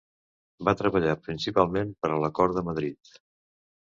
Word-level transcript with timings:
Va 0.69 0.73
treballar 0.79 1.11
principalment 1.25 1.93
per 2.05 2.11
a 2.15 2.19
la 2.25 2.31
cort 2.39 2.57
de 2.61 2.63
Madrid. 2.71 3.13